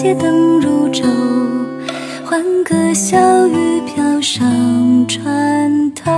[0.00, 1.02] 街灯如昼，
[2.24, 6.08] 欢歌笑语飘上船头。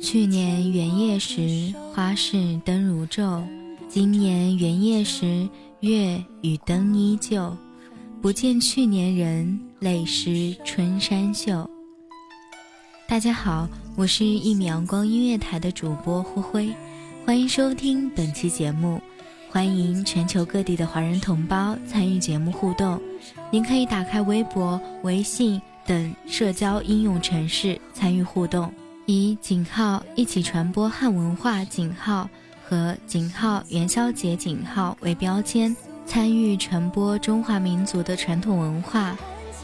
[0.00, 3.42] 去年元夜时，花市灯如昼；
[3.88, 5.48] 今年元夜时，
[5.80, 7.52] 月与灯依旧。
[8.20, 11.68] 不见去年人，泪湿春衫袖。
[13.08, 16.72] 大家好，我是一米阳光音乐台的主播灰灰，
[17.26, 19.00] 欢迎收听本期节目。
[19.52, 22.98] 欢迎全球各地的华人同胞参与节目互动。
[23.50, 28.72] 您可以打开微博、微信等社交应用程式参与互动，
[29.04, 32.26] 以井号一起传播汉文化井号
[32.66, 35.76] 和井号元宵节井号为标签，
[36.06, 39.14] 参与传播中华民族的传统文化，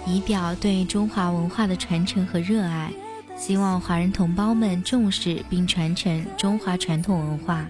[0.06, 2.92] 以表对中华文化的传承和热爱。
[3.38, 7.66] 希望华人同胞们重视并传承中华传统文化。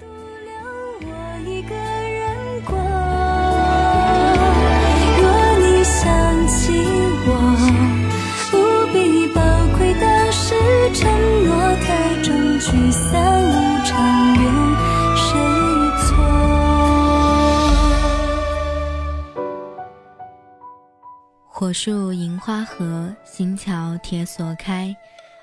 [21.58, 24.94] 火树银花合，新桥铁锁开。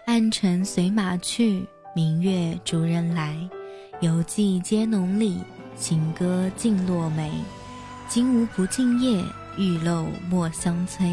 [0.05, 3.37] 暗尘随马去，明月逐人来。
[3.99, 5.41] 游记皆浓里，
[5.75, 7.29] 行歌尽落梅。
[8.07, 9.21] 金无不尽夜，
[9.57, 11.05] 玉漏莫相催。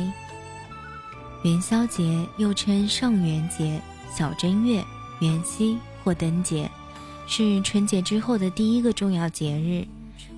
[1.42, 3.82] 元宵节又称上元节、
[4.16, 4.84] 小正月、
[5.18, 6.70] 元夕或灯节，
[7.26, 9.84] 是春节之后的第一个重要节日，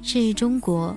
[0.02, 0.96] 是中国。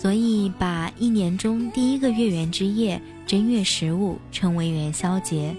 [0.00, 5.54] 所以，把一年中第一个月圆之夜正月十五称为元宵节。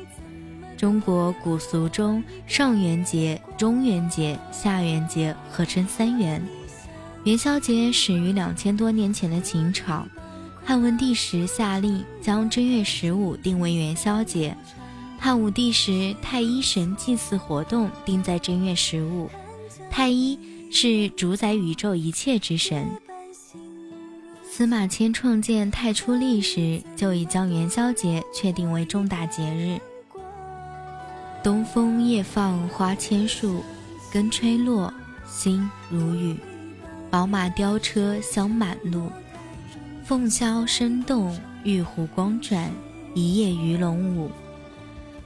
[0.75, 6.43] 中国古俗中，上元节、中元节、下元节合称三元。
[7.23, 10.07] 元宵节始于两千多年前的秦朝，
[10.65, 14.57] 汉文帝时下令将正月十五定为元宵节。
[15.19, 19.29] 汉武帝时，太一神祭祀活动定在正月十五。
[19.91, 20.39] 太一
[20.71, 22.89] 是主宰宇宙一切之神。
[24.53, 29.79] 司马迁创建太初历时，就已将元宵节确定为重大节日。
[31.41, 33.63] 东风夜放花千树，
[34.11, 34.93] 更吹落，
[35.25, 36.35] 星如雨。
[37.09, 39.09] 宝马雕车香满路，
[40.03, 41.33] 凤箫声动，
[41.63, 42.69] 玉壶光转，
[43.15, 44.29] 一夜鱼龙舞。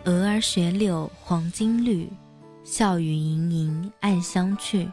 [0.04, 2.08] 蛾儿雪柳黄金缕，
[2.64, 4.88] 笑语盈盈暗香去。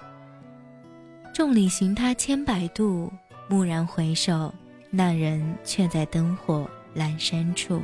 [1.34, 3.12] 众里寻他千百度，
[3.52, 4.50] 蓦然回首，
[4.88, 6.66] 那人却在灯火
[6.96, 7.82] 阑珊处。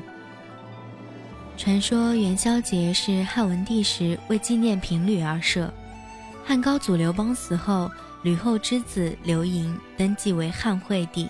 [1.58, 5.70] 传说元宵节是汉文帝时为纪念平吕而设。
[6.42, 7.90] 汉高祖刘邦死后，
[8.22, 11.28] 吕后之子刘盈登基为汉惠帝。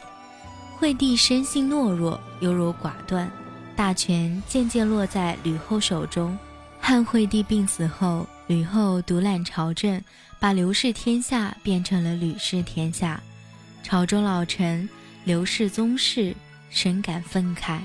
[0.76, 3.28] 惠帝生性懦弱，优柔寡断，
[3.74, 6.38] 大权渐渐落在吕后手中。
[6.78, 10.00] 汉惠帝病死后，吕后独揽朝政。
[10.40, 13.20] 把刘氏天下变成了吕氏天下，
[13.88, 14.86] 朝中老臣、
[15.24, 16.34] 刘氏宗室
[16.68, 17.78] 深感愤慨，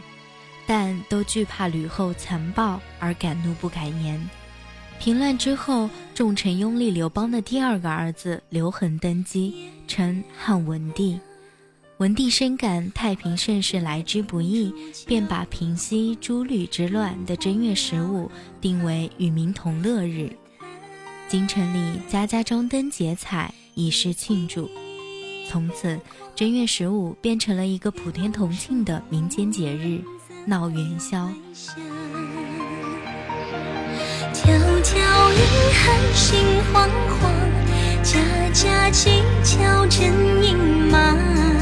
[0.68, 4.22] 但都惧怕吕后残暴而敢怒不敢言。
[5.00, 9.56] 平乱之后，重臣拥立刘邦的第二个儿子刘恒登基，
[9.88, 11.18] 称汉文帝。
[12.00, 14.74] 文帝深感太平盛世来之不易，
[15.08, 18.30] 便把平息诸吕之乱的正月十五
[18.60, 20.30] 定为与民同乐日。
[21.30, 24.70] 京城里家家张灯结彩，以示庆祝。
[25.50, 26.00] 从此，
[26.36, 30.02] 正月十五变成了一个普天同庆的民间节日——
[30.46, 31.30] 闹元宵。
[34.34, 34.50] 迢
[34.82, 34.98] 迢
[35.32, 35.40] 云
[35.74, 36.40] 汉心
[36.74, 37.22] 惶惶，
[38.04, 38.20] 家
[38.52, 40.12] 家乞巧真
[40.44, 40.58] 隐
[40.90, 41.53] 忙。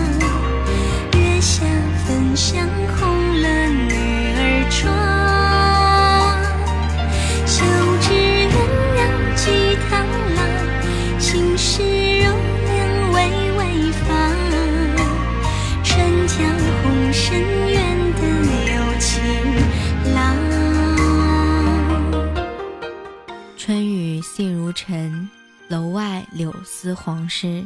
[24.91, 25.29] 晨，
[25.69, 27.65] 楼外柳丝黄湿，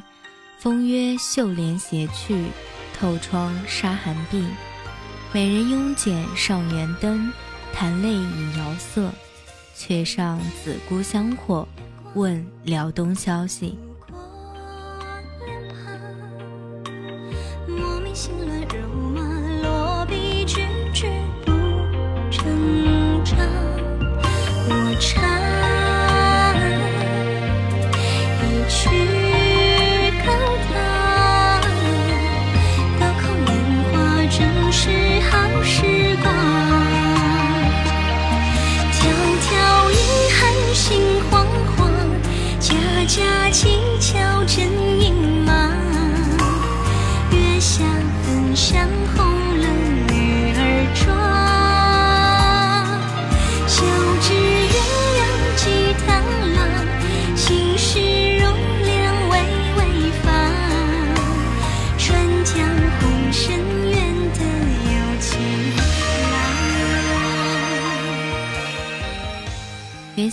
[0.60, 2.45] 风约绣帘斜去，
[2.95, 4.45] 透窗纱寒碧。
[5.33, 7.33] 美人慵剪上元灯，
[7.74, 9.12] 弹泪已摇色。
[9.75, 11.68] 却上紫姑香火，
[12.13, 13.75] 问辽东消息。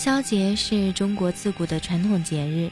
[0.03, 2.69] 宵节是中国自古的传统节日，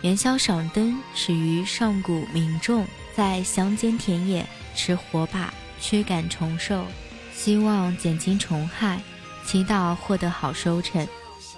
[0.00, 6.86] 元宵赏灯始于上古民众在乡间田野吃火把驱赶虫兽，
[7.34, 8.98] 希望减轻虫害，
[9.44, 11.06] 祈祷获得好收成。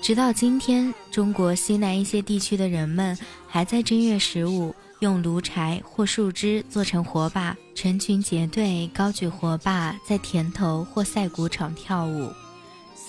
[0.02, 12.32] 直到今天，中国西南一些地区的人们还在正月十五用炉柴或树枝做成火把，成群结队高举火把，在田头或赛谷场跳舞。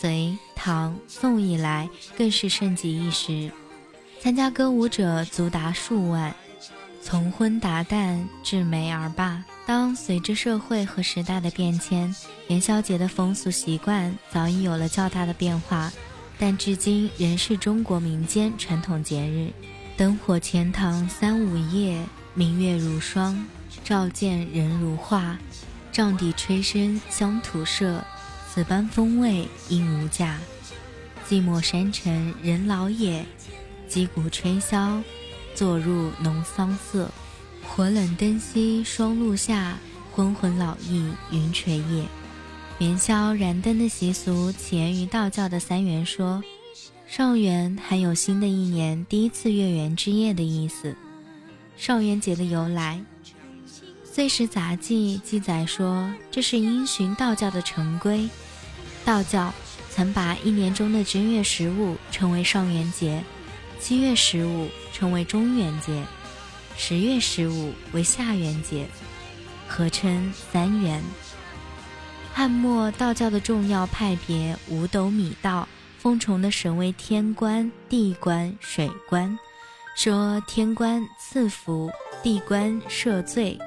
[0.05, 3.51] 隋、唐、宋以来，更是盛极一时，
[4.21, 6.31] 参加歌舞者足达数万。
[7.01, 9.43] 从昏达旦至美而罢。
[9.65, 12.15] 当随着社会和时代的变迁，
[12.49, 15.91] 元宵节的风俗习惯早已有了较大的变化，
[16.37, 19.51] 但至今仍是中国民间传统节日。
[19.97, 21.99] 灯火钱塘三五夜，
[22.35, 23.43] 明月如霜，
[23.83, 25.35] 照见人如画。
[25.91, 28.05] 帐底吹笙香吐舍。
[28.55, 30.37] 此般风味应无价，
[31.27, 33.25] 寂寞山城人老也。
[33.85, 35.03] 击鼓吹箫，
[35.53, 37.11] 坐入浓桑色。
[37.67, 39.77] 火冷灯熄霜露下，
[40.13, 42.05] 昏昏老意云垂夜。
[42.77, 46.41] 元宵燃灯的习俗起源于道教的三元说，
[47.05, 50.95] 上元含有新的一年第一次月圆之夜的意思。
[51.75, 53.03] 上元节的由来，
[54.09, 58.29] 《岁时杂记》记载说，这是因循道教的成规。
[59.05, 59.53] 道教
[59.91, 63.23] 曾把一年中的正月十五称为上元节，
[63.79, 66.03] 七月十五称为中元节，
[66.75, 68.87] 十月十五为下元节，
[69.67, 71.03] 合称三元。
[72.33, 75.67] 汉末道教的重要派别五斗米道，
[75.99, 79.37] 奉崇的神为天官、地官、水官，
[79.95, 81.91] 说天官赐福，
[82.23, 83.57] 地官赦罪，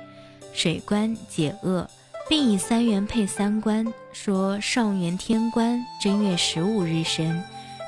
[0.53, 1.89] 水官解厄。
[2.29, 7.41] 并以三元配三官，说上元天官正月十五日生，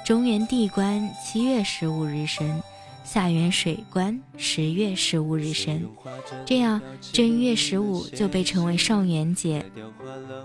[0.07, 2.63] 中元地官七月十五日生。
[3.03, 5.83] 下元水官十月十五日生，
[6.47, 9.65] 这样正月十五就被称为上元节。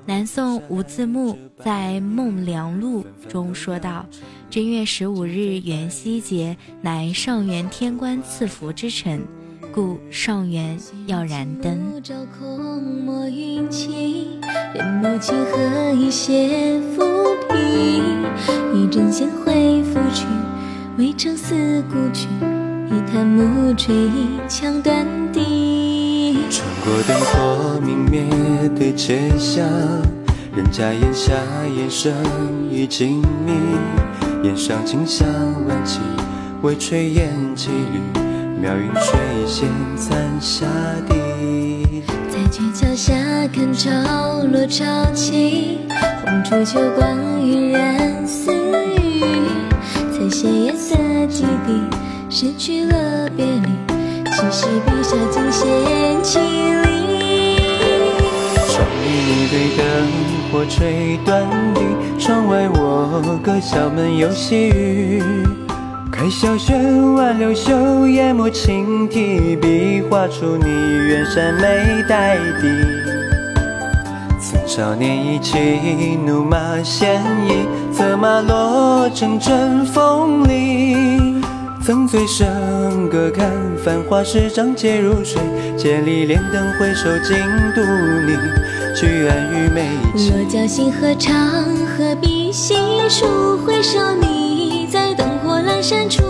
[0.08, 4.04] 南宋吴自牧在《梦梁录》中说道
[4.50, 9.22] ：“正月十五日元夕节，乃上元天官赐福之辰，
[9.76, 11.78] 故上元要燃灯。”
[20.98, 22.30] 渭城思故去，
[22.88, 26.38] 一潭暮垂，一腔断笛。
[26.50, 28.24] 穿过灯火明灭
[28.80, 29.68] 的街巷，
[30.56, 31.34] 人家檐下
[31.76, 32.14] 烟生
[32.72, 35.28] 已静谧，檐上清香
[35.68, 36.00] 万起，
[36.62, 38.00] 微炊烟几缕，
[38.66, 40.66] 妙云水仙残霞
[41.08, 42.02] 底。
[42.28, 43.14] 在鹊桥下
[43.54, 43.92] 看潮
[44.52, 45.82] 落潮起，
[46.26, 49.22] 红烛秋光晕染丝雨。
[50.12, 50.96] 采撷夜色
[51.28, 51.80] 几滴，
[52.28, 53.68] 失去了别离，
[54.32, 57.58] 七夕笔下惊现绮丽。
[58.68, 59.86] 窗明对灯
[60.52, 61.82] 火吹断笛，
[62.18, 65.22] 窗外我歌小门有细雨。
[66.18, 70.66] 开小轩挽流袖，研墨轻提笔，画出你
[71.10, 72.68] 远山眉黛底。
[74.66, 81.44] 少年意气，怒马鲜衣，策马落成春风里。
[81.84, 82.46] 曾醉笙
[83.10, 83.52] 歌，看
[83.84, 85.42] 繁华十丈皆如水，
[85.78, 87.38] 千里莲灯回首，尽
[87.76, 87.82] 独
[88.26, 88.38] 你，
[88.96, 90.34] 举案与美景。
[90.34, 91.36] 落脚星河长
[91.86, 92.74] 何必细
[93.10, 94.35] 数，回首你
[95.88, 96.24] 深处，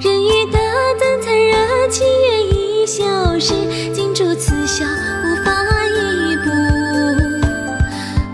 [0.00, 0.58] 人欲大
[0.98, 3.52] 胆太热情，愿意消失，
[3.92, 5.52] 近朱此笑无法
[5.88, 6.48] 一步。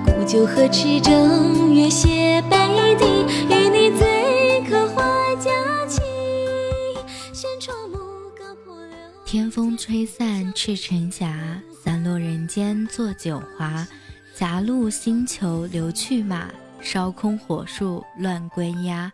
[0.07, 5.03] 沽酒何持正月写杯堤，与你醉可话
[5.41, 5.51] 佳
[5.89, 6.01] 期。
[7.33, 7.99] 闲窗暮
[8.39, 8.97] 歌破柳。
[9.25, 13.85] 天风吹散赤城霞，散落人间作酒华。
[14.37, 16.49] 狭路星球留去马，
[16.81, 19.13] 烧空火树乱归鸦。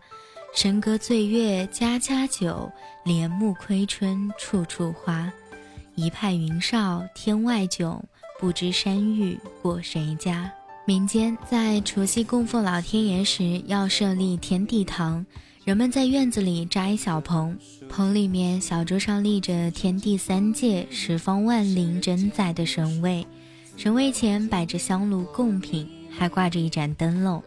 [0.56, 2.72] 笙歌醉月家家酒，
[3.04, 5.30] 帘幕窥春处处花。
[5.94, 8.00] 一派云少天外迥，
[8.40, 10.50] 不知山玉过谁家。
[10.86, 15.26] 民间在除夕供奉老天爷时，要设立天地堂。
[15.62, 17.54] 人们在院子里扎一小棚，
[17.90, 23.26] 棚里面小桌上立着天地三界、十方万灵真宰的神位，
[23.76, 27.42] 神位前摆着香炉供品，还挂着一盏灯笼。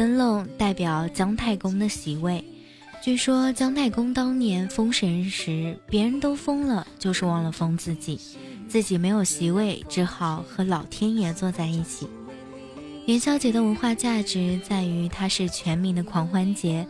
[0.00, 2.42] 灯笼代表姜太公的席位。
[3.02, 8.18] 据说姜太公当年封神时，别人都封了，就是忘了封自己，
[8.66, 12.08] 自己没有席位，只好和老天爷坐在一起。
[13.04, 16.86] 元宵节的文化价值在于它是全民的狂欢节，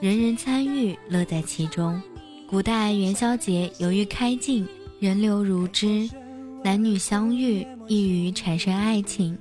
[0.00, 2.02] 人人参与，乐在其中。
[2.48, 4.66] 古代元宵节由于开禁，
[4.98, 6.10] 人流如织，
[6.64, 9.38] 男女相遇易于产生爱情。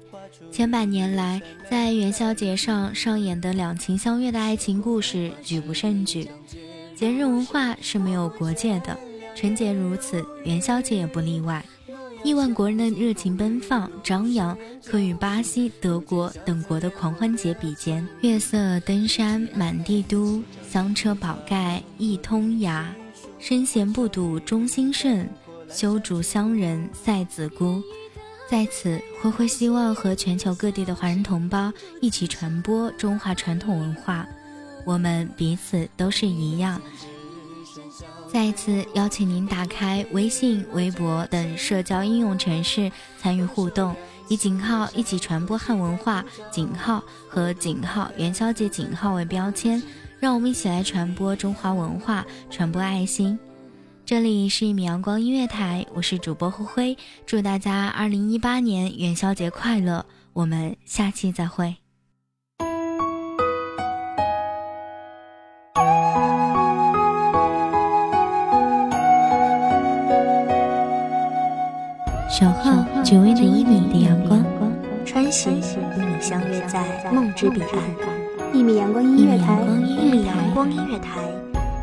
[0.52, 6.28] 千百年来，在元宵节上上演的两情相悦的爱情故事举不胜举。
[6.96, 8.98] 节日文化是没有国界的，
[9.36, 11.64] 春节如此，元宵节也不例外。
[12.24, 18.06] 亿万国人的热情奔放张扬，可与巴西、德国等国的狂欢节比肩。
[18.22, 22.84] 月色登山满地都，香车宝盖一通衙。
[23.38, 25.26] 身闲不睹中心圣，
[25.70, 27.82] 修竹乡人赛子姑。
[28.50, 34.26] 在此，灰灰希望和全球各地的华人同胞一起传播中华传统文化。
[34.86, 36.82] 我们彼此都是一样。
[38.28, 42.92] 再一次邀请您打开微信、微博等社交应用程式
[43.22, 43.96] 参与互动，
[44.30, 49.82] 以井号一起传播汉文化，井号和井号元宵节井号为标签，
[50.20, 53.38] 让我们一起来传播中华文化，传播爱心。
[54.10, 56.98] 这里是一米阳光音乐台，我是主播灰灰，
[57.28, 61.76] 祝大家二零一八年元宵节快乐，我们下期再会。
[72.32, 74.44] 守候只为那一米的阳光，
[75.06, 78.56] 穿行与你相约在梦之彼岸。
[78.56, 81.22] 一米阳光音乐台，一米阳光音乐台，